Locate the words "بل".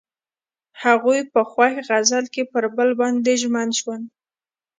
2.75-2.89